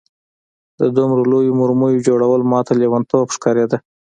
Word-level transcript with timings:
د 0.79 0.81
دومره 0.97 1.21
لویو 1.31 1.57
مرمیو 1.61 2.03
جوړول 2.07 2.41
ماته 2.51 2.73
لېونتوب 2.81 3.27
ښکارېده 3.35 3.77